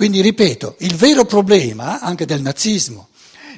[0.00, 3.08] Quindi ripeto, il vero problema anche del nazismo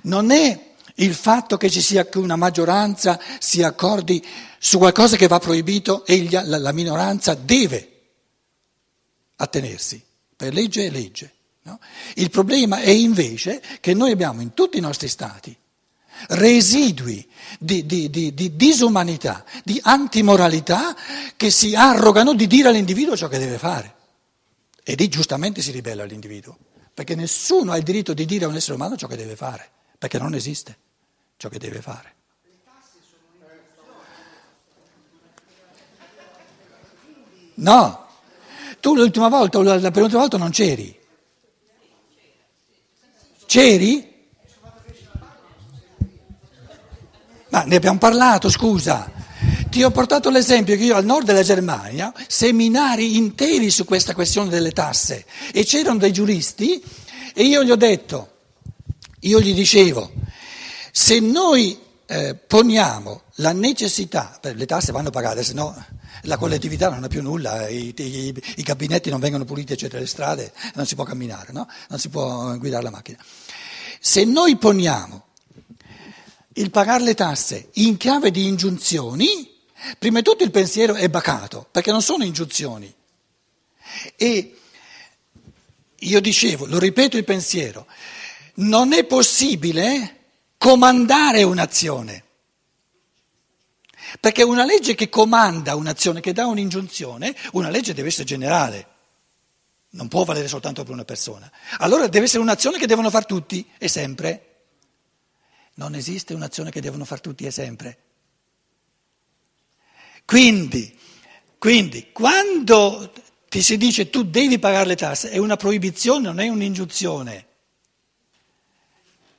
[0.02, 4.20] non è il fatto che ci sia che una maggioranza si accordi
[4.58, 7.90] su qualcosa che va proibito e la minoranza deve
[9.36, 10.02] attenersi,
[10.34, 11.32] per legge e legge.
[11.62, 11.78] No?
[12.14, 15.56] Il problema è invece che noi abbiamo in tutti i nostri stati
[16.30, 17.24] residui
[17.60, 20.96] di, di, di, di, disumanità, di antimoralità
[21.36, 24.00] che si arrogano di dire all'individuo ciò che deve fare.
[24.84, 26.58] E lì giustamente si ribella l'individuo,
[26.92, 29.70] perché nessuno ha il diritto di dire a un essere umano ciò che deve fare,
[29.96, 30.76] perché non esiste
[31.36, 32.14] ciò che deve fare.
[37.54, 38.08] No,
[38.80, 40.98] tu l'ultima volta la penultima volta non c'eri.
[43.46, 44.26] C'eri?
[47.50, 49.21] Ma ne abbiamo parlato, scusa.
[49.72, 54.50] Ti ho portato l'esempio che io al nord della Germania, seminari interi su questa questione
[54.50, 56.84] delle tasse e c'erano dei giuristi
[57.32, 58.32] e io gli ho detto,
[59.20, 60.12] io gli dicevo,
[60.90, 65.74] se noi eh, poniamo la necessità, le tasse vanno pagate, se no
[66.24, 70.06] la collettività non ha più nulla, i, i, i, gabinetti non vengono puliti, eccetera, le
[70.06, 71.66] strade, non si può camminare, no?
[71.88, 73.24] non si può guidare la macchina.
[73.98, 75.24] Se noi poniamo
[76.56, 79.48] il pagare le tasse in chiave di ingiunzioni,
[79.98, 82.92] prima di tutto il pensiero è bacato, perché non sono ingiunzioni.
[84.16, 84.56] E
[85.96, 87.86] io dicevo, lo ripeto il pensiero,
[88.54, 90.20] non è possibile
[90.58, 92.24] comandare un'azione.
[94.20, 98.88] Perché una legge che comanda un'azione, che dà un'ingiunzione, una legge deve essere generale,
[99.90, 101.50] non può valere soltanto per una persona.
[101.78, 104.46] Allora deve essere un'azione che devono fare tutti e sempre.
[105.74, 107.98] Non esiste un'azione che devono fare tutti e sempre.
[110.24, 110.98] Quindi,
[111.58, 113.12] quindi, quando
[113.48, 117.46] ti si dice tu devi pagare le tasse, è una proibizione, non è un'ingiunzione.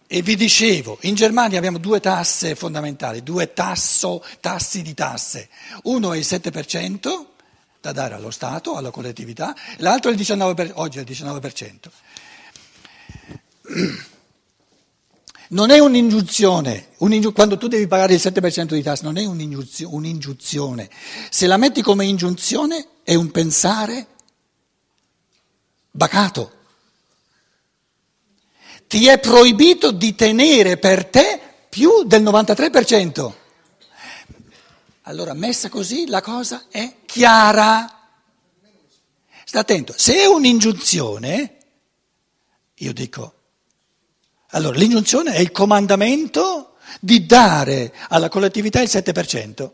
[0.08, 5.50] E vi dicevo, in Germania abbiamo due tasse fondamentali, due tasso, tassi di tasse.
[5.84, 7.26] Uno è il 7%
[7.82, 11.90] da dare allo Stato, alla collettività, l'altro è il 19%, oggi è il 19%.
[15.50, 16.90] Non è un'ingiunzione,
[17.34, 20.90] quando tu devi pagare il 7% di tasse, non è un'ingiunzione.
[21.30, 24.08] Se la metti come ingiunzione è un pensare
[25.92, 26.62] bacato
[28.94, 33.34] ti è proibito di tenere per te più del 93%.
[35.04, 38.12] Allora, messa così, la cosa è chiara.
[39.44, 41.58] Sta attento, se è un'ingiunzione,
[42.76, 43.34] io dico,
[44.54, 49.72] allora l'ingiunzione è il comandamento di dare alla collettività il 7%.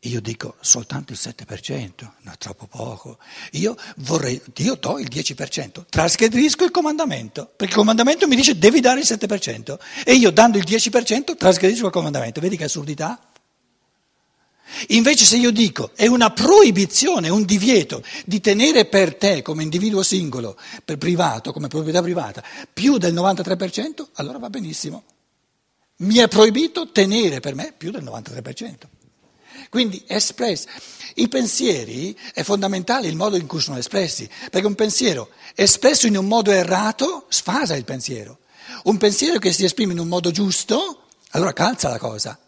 [0.00, 1.90] Io dico soltanto il 7%,
[2.20, 3.18] no, troppo poco.
[3.52, 8.80] Io vorrei, io do il 10%, trasgredisco il comandamento, perché il comandamento mi dice devi
[8.80, 12.40] dare il 7% e io dando il 10% trasgredisco il comandamento.
[12.40, 13.18] Vedi che assurdità?
[14.88, 20.02] Invece se io dico è una proibizione, un divieto di tenere per te come individuo
[20.02, 22.42] singolo, per privato, come proprietà privata,
[22.72, 25.04] più del 93%, allora va benissimo.
[25.96, 28.72] Mi è proibito tenere per me più del 93%.
[29.70, 30.66] Quindi espressi.
[31.16, 36.16] I pensieri è fondamentale il modo in cui sono espressi, perché un pensiero espresso in
[36.16, 38.38] un modo errato sfasa il pensiero.
[38.84, 42.38] Un pensiero che si esprime in un modo giusto, allora calza la cosa.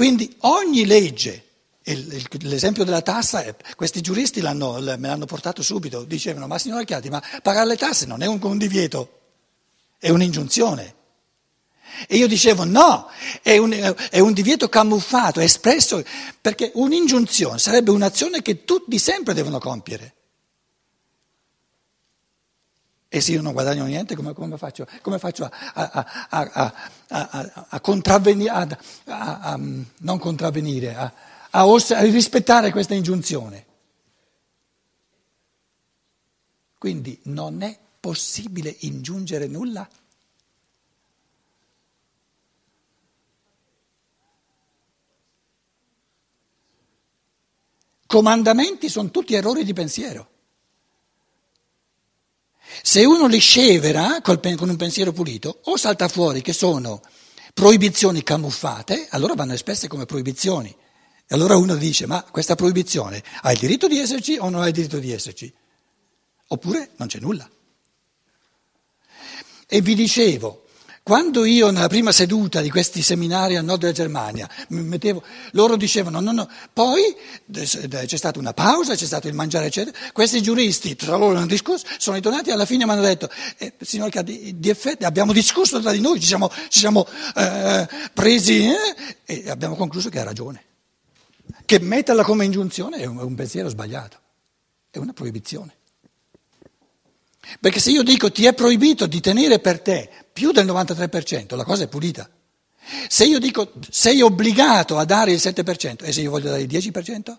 [0.00, 1.44] Quindi ogni legge,
[1.82, 3.44] l'esempio della tassa,
[3.76, 8.22] questi giuristi me l'hanno portato subito, dicevano ma signora Chiati, ma pagare le tasse non
[8.22, 9.18] è un, un divieto,
[9.98, 10.94] è un'ingiunzione.
[12.08, 13.08] E io dicevo no,
[13.42, 13.72] è un,
[14.10, 16.02] è un, divieto camuffato, espresso,
[16.40, 20.14] perché un'ingiunzione sarebbe un'azione che tutti sempre devono compiere.
[23.12, 26.72] E se io non guadagno niente, come, come faccio, come faccio a, a,
[27.08, 28.50] a, a contravvenire,
[29.06, 29.58] a,
[29.98, 31.12] non contravvenire, a,
[32.04, 33.66] rispettare questa ingiunzione?
[36.78, 39.88] Quindi non è possibile ingiungere nulla.
[48.10, 50.28] comandamenti sono tutti errori di pensiero.
[52.82, 57.00] Se uno li scevera con un pensiero pulito, o salta fuori che sono
[57.52, 60.68] proibizioni camuffate, allora vanno espresse come proibizioni.
[60.68, 64.66] E allora uno dice, ma questa proibizione ha il diritto di esserci o non ha
[64.66, 65.52] il diritto di esserci?
[66.48, 67.48] Oppure non c'è nulla.
[69.66, 70.64] E vi dicevo,
[71.10, 75.24] Quando io nella prima seduta di questi seminari al nord della Germania mettevo,
[75.54, 77.02] loro dicevano no, no, poi
[77.50, 81.84] c'è stata una pausa, c'è stato il mangiare eccetera, questi giuristi tra loro hanno discusso,
[81.98, 83.28] sono ritornati e alla fine mi hanno detto,
[83.58, 87.04] eh, signor Cadi, di effetti abbiamo discusso tra di noi, ci siamo, ci siamo
[87.34, 90.62] eh, presi eh, e abbiamo concluso che ha ragione,
[91.64, 94.16] che metterla come ingiunzione è un, un pensiero sbagliato,
[94.90, 95.78] è una proibizione.
[97.58, 101.64] Perché se io dico ti è proibito di tenere per te più del 93%, la
[101.64, 102.28] cosa è pulita.
[103.08, 106.68] Se io dico sei obbligato a dare il 7% e se io voglio dare il
[106.68, 107.36] 10%?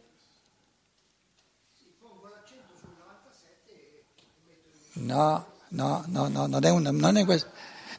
[4.94, 7.26] No, no, no, no non, è una, non, è,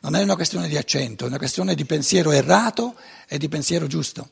[0.00, 2.94] non è una questione di accento, è una questione di pensiero errato
[3.26, 4.28] e di pensiero giusto.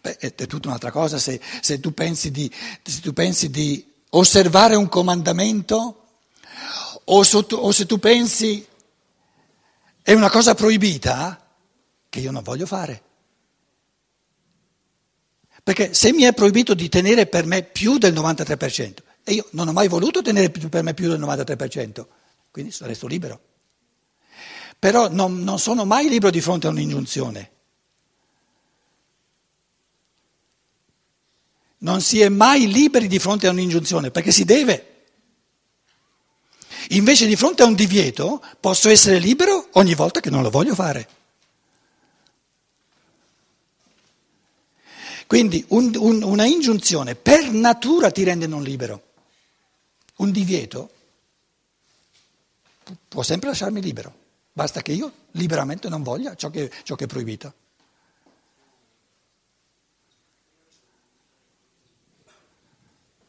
[0.00, 2.50] Beh, è, è tutta un'altra cosa se, se, tu di,
[2.82, 6.03] se tu pensi di osservare un comandamento
[7.04, 8.66] o, sotto, o se tu pensi
[10.02, 11.40] è una cosa proibita
[12.08, 13.02] che io non voglio fare.
[15.62, 19.68] Perché se mi è proibito di tenere per me più del 93%, e io non
[19.68, 22.06] ho mai voluto tenere per me più del 93%,
[22.50, 23.40] quindi resto libero.
[24.78, 27.50] Però non, non sono mai libero di fronte a un'ingiunzione.
[31.78, 34.93] Non si è mai liberi di fronte a un'ingiunzione, perché si deve.
[36.90, 40.74] Invece di fronte a un divieto posso essere libero ogni volta che non lo voglio
[40.74, 41.08] fare.
[45.26, 49.02] Quindi un, un, una ingiunzione per natura ti rende non libero.
[50.16, 50.90] Un divieto
[53.08, 54.14] può sempre lasciarmi libero,
[54.52, 57.54] basta che io liberamente non voglia ciò che, ciò che è proibito.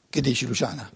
[0.10, 0.90] Che dici Luciana?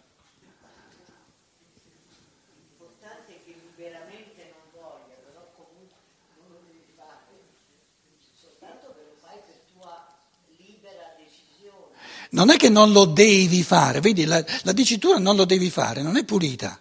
[12.31, 16.04] Non è che non lo devi fare, vedi, la, la dicitura non lo devi fare,
[16.04, 16.80] non è pulita,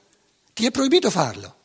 [0.53, 1.57] ti è proibito farlo.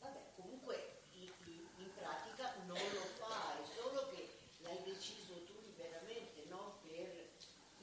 [0.00, 1.28] Vabbè, comunque in,
[1.76, 4.26] in pratica non lo fai, solo che
[4.62, 7.26] l'hai deciso tu liberamente, non per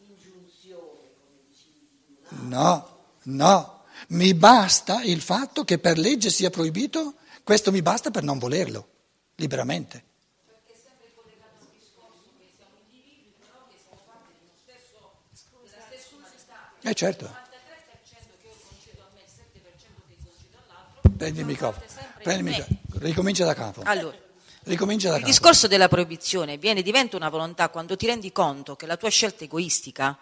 [0.09, 2.47] ingiunzione, come dicevi.
[2.49, 7.13] No, no, mi basta il fatto che per legge sia proibito,
[7.43, 8.87] questo mi basta per non volerlo,
[9.35, 10.03] liberamente.
[16.87, 17.29] Eh certo.
[21.17, 21.85] Prendi il microfono,
[22.23, 22.79] prendi il microfono.
[22.99, 23.81] ricomincia da capo.
[23.83, 24.15] Allora,
[24.63, 25.31] ricomincia da il capo.
[25.31, 29.43] discorso della proibizione viene, diventa una volontà quando ti rendi conto che la tua scelta
[29.43, 30.17] egoistica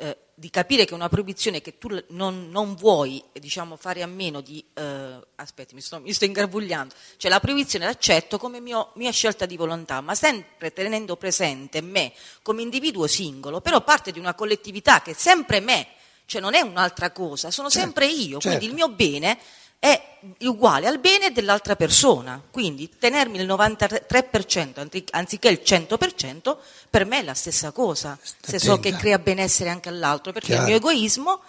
[0.00, 4.40] eh, di capire che una proibizione che tu non, non vuoi diciamo, fare a meno
[4.40, 4.64] di...
[4.72, 6.94] Eh, aspetti, mi sto, mi sto ingarbugliando.
[7.18, 12.14] Cioè la proibizione l'accetto come mio, mia scelta di volontà, ma sempre tenendo presente me
[12.40, 15.86] come individuo singolo, però parte di una collettività che è sempre me,
[16.24, 18.48] cioè non è un'altra cosa, sono certo, sempre io, certo.
[18.48, 19.38] quindi il mio bene
[19.80, 22.40] è uguale al bene dell'altra persona.
[22.50, 26.56] Quindi tenermi il 93% anziché il 100%
[26.90, 30.62] per me è la stessa cosa, se so che crea benessere anche all'altro, perché Chiaro.
[30.62, 31.40] il mio egoismo,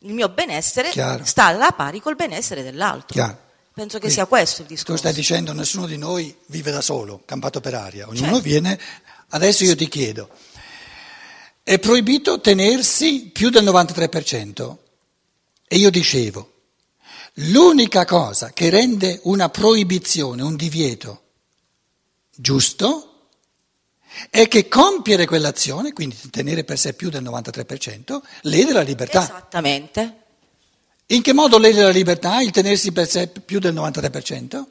[0.00, 1.24] il mio benessere Chiaro.
[1.24, 3.08] sta alla pari col benessere dell'altro.
[3.08, 3.42] Chiaro.
[3.74, 4.96] Penso che Quindi, sia questo il Tu discorso.
[5.00, 8.40] stai dicendo nessuno di noi vive da solo, campato per aria, ognuno Certo.
[8.40, 8.78] viene.
[9.30, 10.28] Adesso io ti chiedo,
[11.64, 14.76] è proibito tenersi più del 93%?
[15.66, 16.52] E io dicevo,
[17.38, 21.22] l'unica cosa che rende una proibizione, un divieto
[22.34, 23.28] giusto,
[24.30, 29.22] è che compiere quell'azione, quindi tenere per sé più del 93%, lede la libertà.
[29.22, 30.18] Esattamente.
[31.06, 34.64] In che modo lede la libertà il tenersi per sé più del 93%?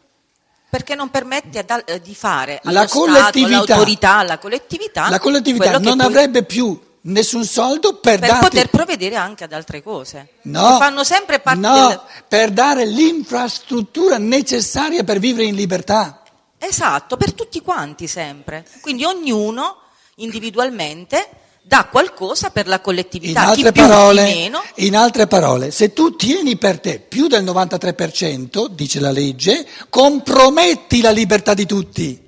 [0.70, 1.66] Perché non permette
[2.02, 6.80] di fare La allo Stato, collettività- all'autorità, alla collettività, La collettività non poi- avrebbe più
[7.06, 10.30] nessun soldo per, per darti- poter provvedere anche ad altre cose.
[10.44, 12.02] No, fanno sempre parte no, del...
[12.28, 16.22] per dare l'infrastruttura necessaria per vivere in libertà.
[16.58, 18.66] Esatto, per tutti quanti sempre.
[18.82, 19.80] Quindi ognuno
[20.16, 21.30] individualmente
[21.62, 24.64] dà qualcosa per la In collettività, chi altre, più, parole, meno.
[24.76, 31.02] in altre parole, se tu tieni per te più del 93%, dice la legge, comprometti
[31.02, 32.22] la libertà di tutti.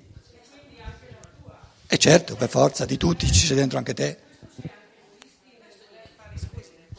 [1.88, 4.20] E certo, per forza, di tutti, ci sei dentro anche te.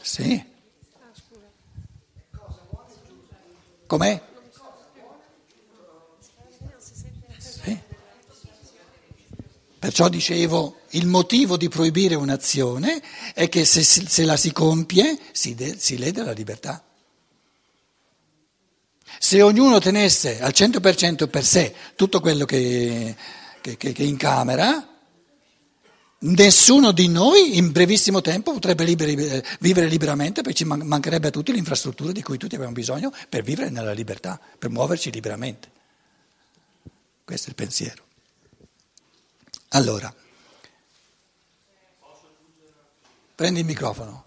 [0.07, 0.41] Sì.
[3.85, 4.21] Com'è?
[7.37, 7.77] Sì.
[9.77, 13.01] Perciò dicevo, il motivo di proibire un'azione
[13.33, 16.81] è che se, se la si compie si, de- si lede la libertà.
[19.19, 23.13] Se ognuno tenesse al 100% per sé tutto quello che,
[23.59, 24.96] che, che, che incamera,
[26.19, 31.31] nessuno di noi in brevissimo tempo potrebbe liberi, eh, vivere liberamente perché ci mancherebbe a
[31.31, 35.71] tutti l'infrastruttura di cui tutti abbiamo bisogno per vivere nella libertà, per muoverci liberamente.
[37.23, 38.03] Questo è il pensiero.
[39.69, 40.13] Allora,
[43.35, 44.23] prendi il microfono.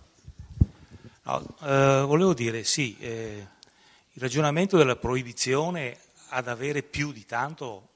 [1.23, 3.47] No, eh, volevo dire, sì, eh,
[4.13, 7.90] il ragionamento della proibizione ad avere più di tanto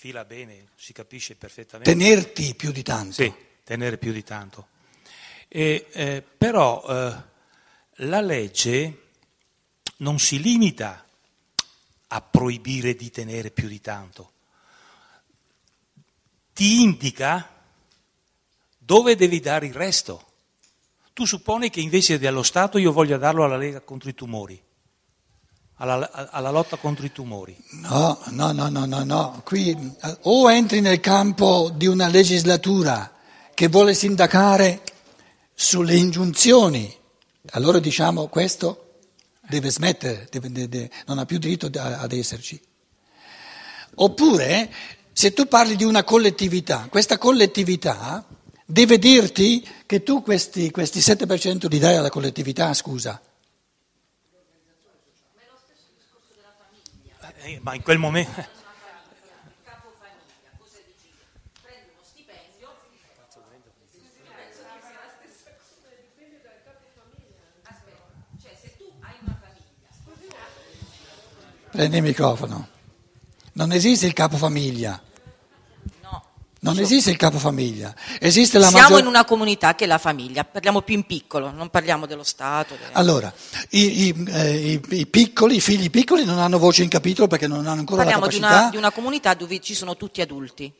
[0.00, 1.92] fila bene, si capisce perfettamente.
[1.92, 3.12] Tenerti più di tanto.
[3.12, 3.30] Sì,
[3.62, 4.68] tenere più di tanto.
[5.46, 7.22] E, eh, però eh,
[7.96, 9.08] la legge
[9.98, 11.06] non si limita
[12.06, 14.32] a proibire di tenere più di tanto,
[16.54, 17.62] ti indica
[18.78, 20.28] dove devi dare il resto.
[21.12, 24.58] Tu supponi che invece dello Stato io voglia darlo alla Lega contro i tumori,
[25.80, 27.56] alla, alla, lotta contro i tumori.
[27.70, 29.40] No, no, no, no, no, no.
[29.44, 33.10] Qui o entri nel campo di una legislatura
[33.54, 34.82] che vuole sindacare
[35.54, 36.94] sulle ingiunzioni,
[37.52, 38.98] allora diciamo questo
[39.48, 42.60] deve smettere, deve, deve, non ha più diritto ad esserci.
[43.96, 44.72] Oppure,
[45.12, 48.24] se tu parli di una collettività, questa collettività
[48.64, 53.20] deve dirti che tu questi, questi 7% li dai alla collettività, scusa.
[57.38, 58.58] Eh, ma in quel momento...
[71.70, 72.68] Prendi il microfono.
[73.52, 75.00] Non esiste il capofamiglia.
[76.72, 79.00] Non esiste il capofamiglia, esiste la Siamo maggior...
[79.00, 82.74] in una comunità che è la famiglia, parliamo più in piccolo, non parliamo dello Stato.
[82.74, 82.92] Delle...
[82.92, 83.32] Allora,
[83.70, 87.46] i, i, eh, i, i, piccoli, i figli piccoli non hanno voce in capitolo perché
[87.46, 88.46] non hanno ancora parliamo la capacità.
[88.46, 90.72] Parliamo di, di una comunità dove ci sono tutti adulti.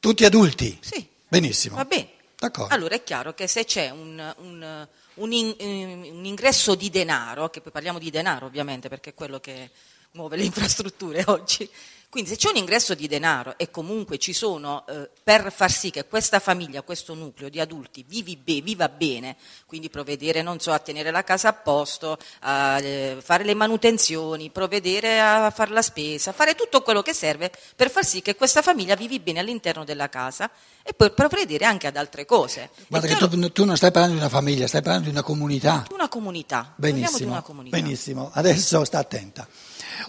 [0.00, 0.78] Tutti adulti?
[0.80, 1.06] Sì.
[1.28, 1.76] Benissimo.
[1.76, 2.08] Va bene.
[2.38, 2.72] D'accordo.
[2.72, 7.60] Allora è chiaro che se c'è un, un, un, in, un ingresso di denaro, che
[7.60, 9.70] poi parliamo di denaro ovviamente perché è quello che
[10.12, 11.68] muove le infrastrutture oggi,
[12.10, 15.90] quindi se c'è un ingresso di denaro e comunque ci sono, eh, per far sì
[15.90, 19.36] che questa famiglia, questo nucleo di adulti be, viva bene,
[19.66, 24.48] quindi provvedere, non so, a tenere la casa a posto, a eh, fare le manutenzioni,
[24.48, 28.62] provvedere a fare la spesa, fare tutto quello che serve per far sì che questa
[28.62, 30.50] famiglia vivi bene all'interno della casa
[30.82, 32.70] e poi provvedere anche ad altre cose.
[32.86, 35.84] Guarda che tu, tu, non stai parlando di una famiglia, stai parlando di una comunità.
[35.92, 36.72] Una comunità.
[36.74, 37.76] Benissimo, una comunità.
[37.76, 38.30] benissimo.
[38.32, 39.46] adesso sta attenta.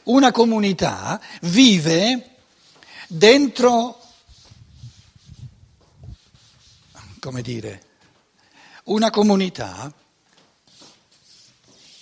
[0.03, 2.37] Una comunità vive
[3.07, 3.99] dentro,
[7.19, 7.83] come dire,
[8.85, 9.91] una comunità,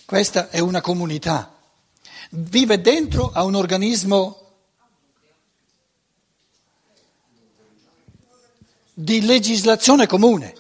[0.05, 1.53] questa è una comunità,
[2.31, 4.41] vive dentro a un organismo
[8.93, 10.55] di legislazione comune.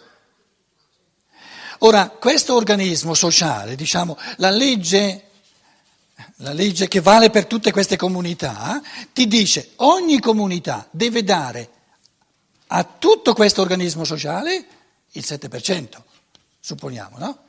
[1.79, 5.26] Ora, questo organismo sociale, diciamo, la legge
[6.37, 8.81] la legge che vale per tutte queste comunità,
[9.13, 11.69] ti dice ogni comunità deve dare
[12.67, 14.65] a tutto questo organismo sociale
[15.11, 15.87] il 7%,
[16.59, 17.39] supponiamo, no?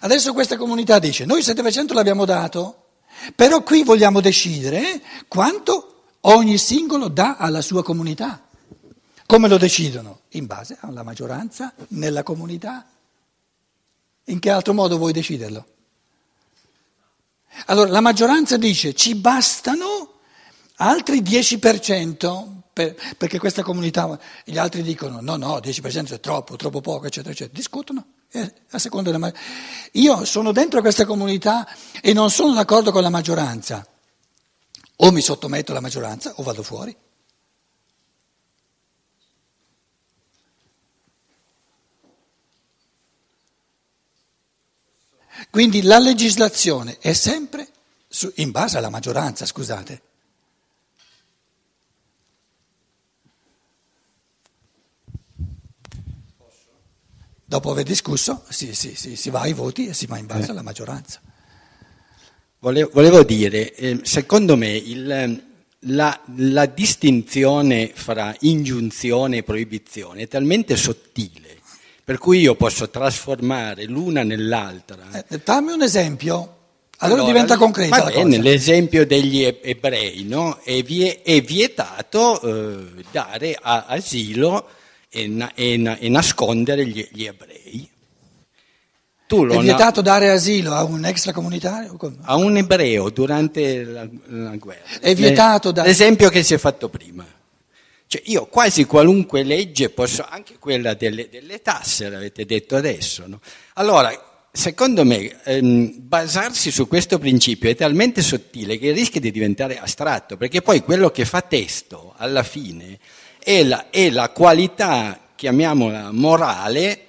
[0.00, 2.88] Adesso questa comunità dice noi il 7% l'abbiamo dato,
[3.34, 8.42] però qui vogliamo decidere quanto ogni singolo dà alla sua comunità.
[9.26, 10.20] Come lo decidono?
[10.30, 12.86] In base alla maggioranza nella comunità.
[14.24, 15.66] In che altro modo vuoi deciderlo?
[17.66, 20.20] Allora la maggioranza dice ci bastano
[20.76, 26.80] altri 10% per, perché questa comunità, gli altri dicono no, no, 10% è troppo, troppo
[26.80, 27.56] poco, eccetera, eccetera.
[27.56, 28.06] Discutono.
[28.70, 29.32] A seconda della,
[29.92, 31.68] io sono dentro questa comunità
[32.02, 33.86] e non sono d'accordo con la maggioranza.
[34.96, 36.96] O mi sottometto alla maggioranza o vado fuori.
[45.54, 47.68] Quindi la legislazione è sempre
[48.08, 50.02] su, in base alla maggioranza, scusate.
[57.44, 60.48] Dopo aver discusso si, si, si, si, va ai voti e si va in base
[60.48, 60.50] eh.
[60.50, 61.20] alla maggioranza.
[62.58, 65.40] Volevo, volevo dire, eh, secondo me il,
[65.78, 71.53] la, la distinzione fra ingiunzione e proibizione è talmente sottile
[72.04, 75.24] per cui io posso trasformare l'una nell'altra.
[75.26, 76.52] Eh, dammi un esempio.
[76.98, 78.02] Allora, allora diventa concreta.
[78.02, 80.58] Va bene, l'esempio degli ebrei, no?
[80.62, 84.68] è, vie, è, vietato eh, dare a, asilo
[85.08, 87.90] e, na, e, na, e nascondere gli, gli, ebrei.
[89.26, 91.96] Tu È na- vietato dare asilo a un extracomunitario?
[92.22, 95.00] A un ebreo durante la, la guerra.
[95.00, 97.24] È vietato da- L'esempio che si è fatto prima.
[98.06, 103.24] Cioè io quasi qualunque legge posso, anche quella delle, delle tasse, l'avete detto adesso.
[103.26, 103.40] no?
[103.74, 109.78] Allora, secondo me, ehm, basarsi su questo principio è talmente sottile che rischia di diventare
[109.78, 112.98] astratto, perché poi quello che fa testo, alla fine,
[113.42, 117.00] è la, è la qualità, chiamiamola morale,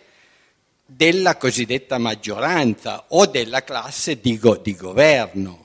[0.85, 5.64] della cosiddetta maggioranza o della classe di, go- di governo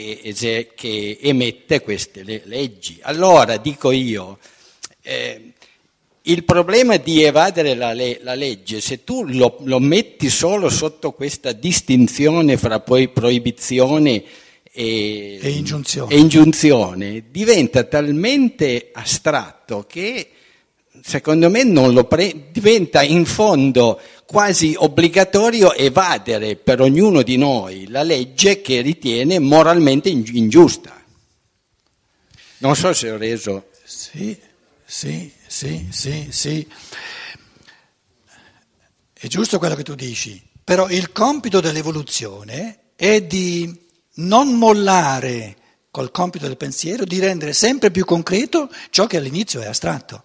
[0.00, 2.98] che, che emette queste le- leggi.
[3.02, 4.38] Allora dico io,
[5.02, 5.52] eh,
[6.22, 11.12] il problema di evadere la, le- la legge, se tu lo, lo metti solo sotto
[11.12, 14.22] questa distinzione fra poi proibizione
[14.72, 16.12] e, E ingiunzione.
[16.14, 20.30] e ingiunzione, diventa talmente astratto che
[21.02, 27.88] secondo me non lo pre- diventa in fondo quasi obbligatorio evadere per ognuno di noi
[27.88, 31.02] la legge che ritiene moralmente ingi- ingiusta.
[32.58, 33.68] Non so se ho reso.
[33.84, 34.36] Sì,
[34.84, 36.68] sì, sì, sì, sì.
[39.12, 45.56] È giusto quello che tu dici, però il compito dell'evoluzione è di non mollare
[45.90, 50.24] col compito del pensiero, di rendere sempre più concreto ciò che all'inizio è astratto.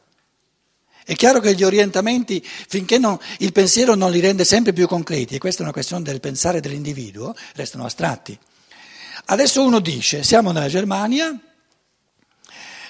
[1.11, 5.35] È chiaro che gli orientamenti, finché non- il pensiero non li rende sempre più concreti,
[5.35, 8.39] e questa è una questione del pensare dell'individuo, restano astratti.
[9.25, 11.37] Adesso uno dice, siamo nella Germania,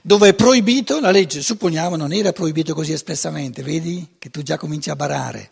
[0.03, 4.55] dove è proibito, la legge supponiamo non era proibito così espressamente, vedi che tu già
[4.55, 5.51] cominci a barare.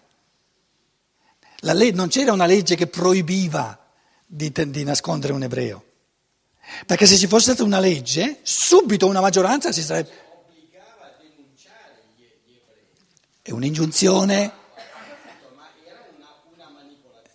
[1.62, 3.84] Le- non c'era una legge che proibiva
[4.28, 5.84] di, te- di nascondere un ebreo,
[6.86, 10.28] perché se ci fosse stata una legge, subito una maggioranza si sarebbe...
[13.50, 14.52] È un'ingiunzione?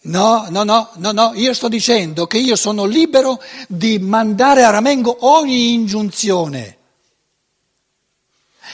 [0.03, 4.71] No, no, no, no, no, io sto dicendo che io sono libero di mandare a
[4.71, 6.79] ramengo ogni ingiunzione.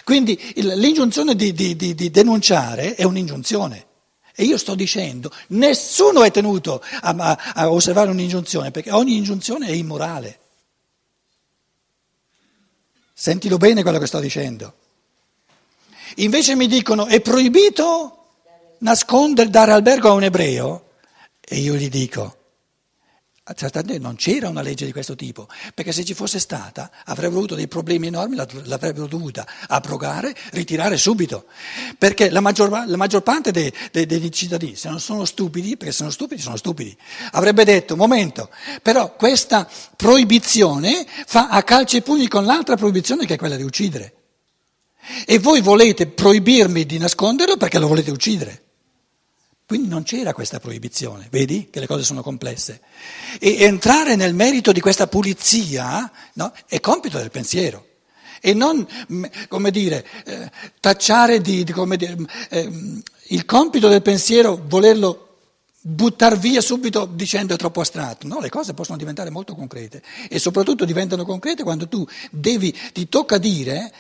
[0.05, 3.87] Quindi l'ingiunzione di, di- di- di denunciare è un'ingiunzione.
[4.35, 9.67] E io sto dicendo, nessuno è tenuto a, a- a osservare un'ingiunzione, perché ogni ingiunzione
[9.69, 10.41] è immorale.
[13.15, 14.75] Sentilo bene quello che sto dicendo.
[16.17, 18.17] Invece mi dicono, è proibito
[18.79, 20.85] nascondere, dare albergo a un ebreo?
[21.41, 22.37] E io gli dico,
[23.55, 27.55] certamente non c'era una legge di questo tipo, perché se ci fosse stata avrebbero avuto
[27.57, 31.47] dei problemi enormi, la- l'avrebbero dovuta abrogare, ritirare subito,
[31.99, 35.93] perché la maggior, la maggior parte dei, dei- dei cittadini, se non sono stupidi, perché
[35.93, 36.97] sono stupidi, sono stupidi,
[37.33, 38.51] avrebbe detto, momento,
[38.83, 43.65] però questa proibizione fa a calci e pugni con l'altra proibizione che è quella di
[43.65, 44.15] uccidere.
[45.27, 48.63] E voi volete proibirmi di nasconderlo perché lo volete uccidere.
[49.67, 52.81] Quindi non c'era questa proibizione, vedi che le cose sono complesse.
[53.39, 57.87] E entrare nel merito di questa pulizia no, è compito del pensiero.
[58.41, 58.85] E non,
[59.49, 62.17] come dire, eh, tacciare di, di- come dire,
[62.49, 65.29] ehm, il compito del pensiero, volerlo
[65.83, 68.27] buttare via subito dicendo è troppo astratto.
[68.27, 73.09] No, le cose possono diventare molto concrete e soprattutto diventano concrete quando tu devi, ti
[73.09, 73.93] tocca dire,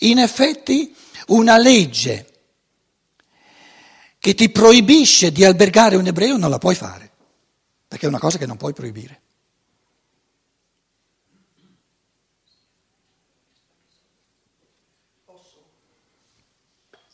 [0.00, 0.94] in effetti,
[1.28, 2.26] una legge
[4.18, 7.10] che ti proibisce di albergare un ebreo non la puoi fare,
[7.88, 9.20] perché è una cosa che non puoi proibire.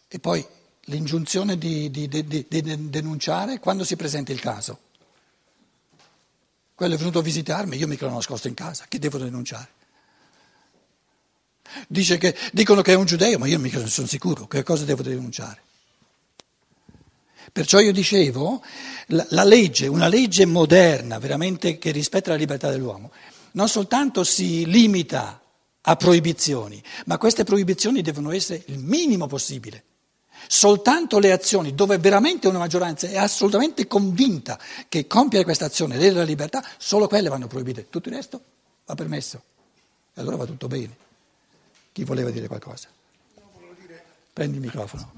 [0.08, 0.46] E poi
[0.86, 4.80] l'ingiunzione di, di- di- di- denunciare quando si presenta il caso.
[6.74, 9.75] Quello è venuto a visitarmi, io mica l'ho nascosto in casa, che devo denunciare?
[11.92, 15.02] Che, dicono che è un giudeo, ma io mica non sono sicuro, che cosa devo
[15.02, 15.62] denunciare?
[17.52, 18.62] Perciò io dicevo,
[19.08, 23.10] la, la legge, una legge moderna, veramente che rispetta la libertà dell'uomo,
[23.52, 25.40] non soltanto si limita
[25.80, 29.84] a proibizioni, ma queste proibizioni devono essere il minimo possibile.
[30.48, 36.16] Soltanto le azioni dove veramente una maggioranza è assolutamente convinta che compiere questa azione lede
[36.16, 38.40] la libertà, solo quelle vanno proibite, tutto il resto
[38.84, 39.42] va permesso.
[40.14, 40.96] E allora va tutto bene.
[41.96, 42.88] Chi voleva dire qualcosa?
[44.30, 45.12] Prendi il microfono.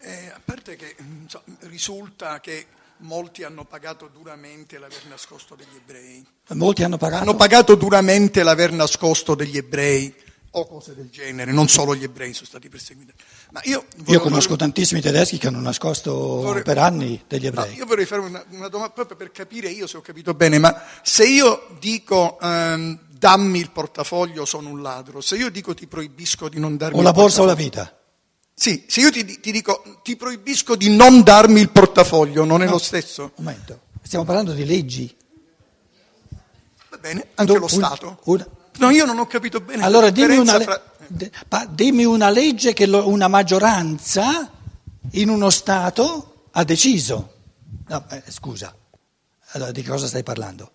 [0.00, 2.66] Eh, a parte che insomma, risulta che
[2.98, 6.22] molti hanno pagato duramente l'aver nascosto degli ebrei.
[6.48, 7.22] Molti hanno pagato.
[7.22, 10.14] Hanno pagato duramente l'aver nascosto degli ebrei
[10.50, 13.14] o cose del genere, non solo gli ebrei sono stati perseguiti.
[13.52, 17.74] Ma io, Io conosco tantissimi tedeschi che hanno nascosto vorrei- per anni degli No, ebrei.
[17.76, 20.78] io vorrei fare una, una domanda proprio per capire io se ho capito bene, ma
[21.02, 26.48] se io dico ehm, dammi il portafoglio sono un ladro, se io dico ti proibisco
[26.48, 27.98] di non darmi O la il borsa o la portafoglio- vita.
[28.54, 32.64] Sì, se io ti, ti dico ti proibisco di non darmi il portafoglio, non è
[32.64, 32.72] No.
[32.72, 33.32] lo stesso?
[33.36, 35.14] Un momento, stiamo parlando di leggi.
[36.88, 38.20] Va bene, anche Do- lo un- Stato.
[38.24, 38.46] una-
[38.78, 41.66] No, io non ho capito bene Allora la dimmi una, le- fra...
[41.68, 44.50] dimmi una legge che lo- una maggioranza
[45.12, 47.34] in uno Stato ha deciso.
[47.88, 48.74] No, eh, scusa,
[49.52, 50.72] allora di cosa stai parlando?